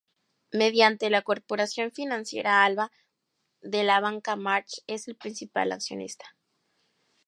Mediante 0.51 1.11
la 1.11 1.21
Corporación 1.21 1.91
Financiera 1.91 2.65
Alba, 2.65 2.91
de 3.61 3.83
la 3.83 3.97
que 3.97 4.01
Banca 4.01 4.35
March 4.35 4.81
es 4.87 5.07
el 5.07 5.15
principal 5.15 5.71
accionista. 5.71 6.35